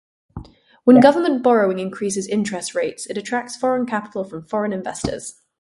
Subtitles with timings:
[0.83, 5.39] When government borrowing increases interest rates it attracts foreign capital from foreign investors.